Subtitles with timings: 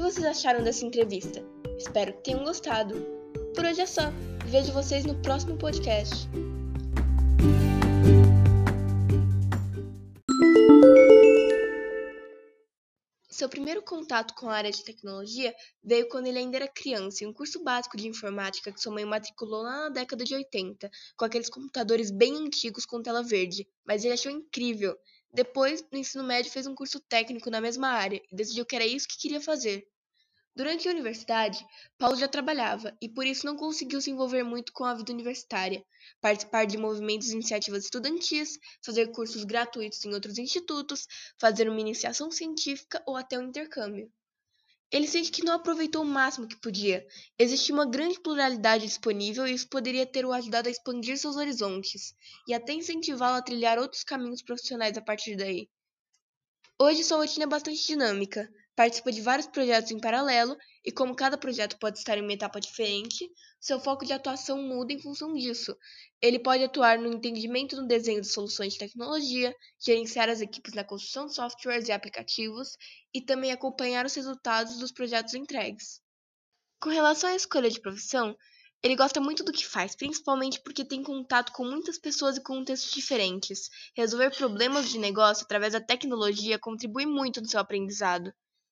[0.00, 1.42] vocês acharam dessa entrevista?
[1.78, 2.94] Espero que tenham gostado.
[3.54, 4.10] Por hoje é só.
[4.46, 6.28] Vejo vocês no próximo podcast.
[13.30, 17.26] Seu primeiro contato com a área de tecnologia veio quando ele ainda era criança, em
[17.26, 21.24] um curso básico de informática que sua mãe matriculou lá na década de 80, com
[21.24, 24.96] aqueles computadores bem antigos com tela verde, mas ele achou incrível.
[25.34, 28.86] Depois, no ensino médio, fez um curso técnico na mesma área e decidiu que era
[28.86, 29.84] isso que queria fazer.
[30.54, 31.66] Durante a universidade,
[31.98, 35.84] Paulo já trabalhava e por isso não conseguiu se envolver muito com a vida universitária,
[36.20, 41.04] participar de movimentos e iniciativas estudantis, fazer cursos gratuitos em outros institutos,
[41.36, 44.08] fazer uma iniciação científica ou até um intercâmbio.
[44.94, 47.04] Ele sente que não aproveitou o máximo que podia.
[47.36, 52.14] Existia uma grande pluralidade disponível e isso poderia ter o ajudado a expandir seus horizontes
[52.46, 55.68] e até incentivá-lo a trilhar outros caminhos profissionais a partir daí.
[56.78, 61.38] Hoje sua rotina é bastante dinâmica participa de vários projetos em paralelo e, como cada
[61.38, 63.28] projeto pode estar em uma etapa diferente,
[63.60, 65.76] seu foco de atuação muda em função disso.
[66.20, 70.84] Ele pode atuar no entendimento no desenho de soluções de tecnologia, gerenciar as equipes na
[70.84, 72.76] construção de softwares e aplicativos
[73.14, 76.00] e também acompanhar os resultados dos projetos entregues.
[76.80, 78.36] Com relação à escolha de profissão,
[78.82, 82.92] ele gosta muito do que faz, principalmente porque tem contato com muitas pessoas e contextos
[82.92, 83.70] diferentes.
[83.96, 88.30] Resolver problemas de negócio através da tecnologia contribui muito no seu aprendizado.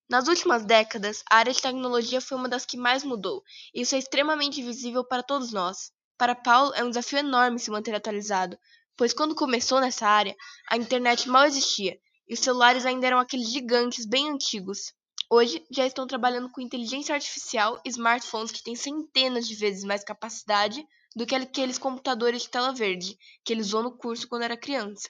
[0.08, 3.42] Nas últimas décadas, a área de tecnologia foi uma das que mais mudou,
[3.74, 5.90] isso é extremamente visível para todos nós.
[6.18, 8.58] Para Paulo, é um desafio enorme se manter atualizado,
[8.96, 10.36] pois quando começou nessa área,
[10.68, 14.92] a internet mal existia e os celulares ainda eram aqueles gigantes bem antigos.
[15.30, 20.04] Hoje, já estão trabalhando com inteligência artificial e smartphones que têm centenas de vezes mais
[20.04, 20.86] capacidade
[21.16, 25.08] do que aqueles computadores de tela verde que ele usou no curso quando era criança.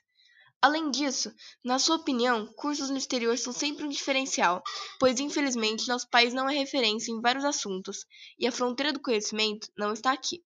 [0.63, 4.63] Além disso, na sua opinião, cursos no exterior são sempre um diferencial,
[5.01, 8.07] pois infelizmente nosso país não é referência em vários assuntos
[8.39, 10.41] e a fronteira do conhecimento não está aqui.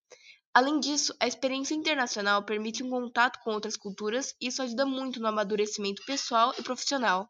[0.54, 5.20] Além disso, a experiência internacional permite um contato com outras culturas e isso ajuda muito
[5.20, 7.28] no amadurecimento pessoal e profissional.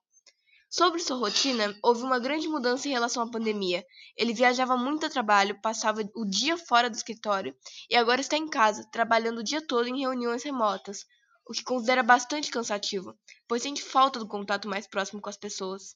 [0.70, 3.84] Sobre sua rotina, houve uma grande mudança em relação à pandemia.
[4.16, 7.52] Ele viajava muito a trabalho, passava o dia fora do escritório
[7.90, 11.04] e agora está em casa, trabalhando o dia todo em reuniões remotas,
[11.48, 15.94] o que considera bastante cansativo, pois sente falta do contato mais próximo com as pessoas.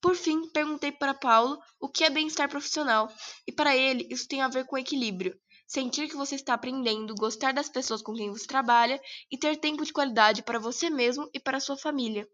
[0.00, 3.08] Por fim, perguntei para Paulo o que é bem-estar profissional,
[3.46, 5.36] e para ele isso tem a ver com equilíbrio.
[5.66, 9.00] Sentir que você está aprendendo, gostar das pessoas com quem você trabalha
[9.32, 12.28] e ter tempo de qualidade para você mesmo e para sua família.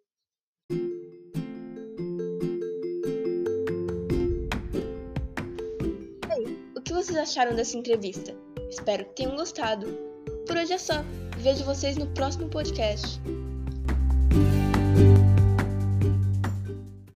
[6.31, 6.45] Aí,
[6.77, 8.37] o que vocês acharam dessa entrevista?
[8.69, 9.87] Espero que tenham gostado.
[10.47, 11.03] Por hoje é só.
[11.39, 13.21] Vejo vocês no próximo podcast.